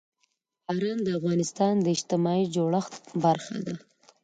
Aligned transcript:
باران 0.65 0.99
د 1.03 1.07
افغانستان 1.19 1.73
د 1.81 1.85
اجتماعي 1.95 2.45
جوړښت 2.55 2.93
برخه 3.23 3.57
ده. 3.65 3.75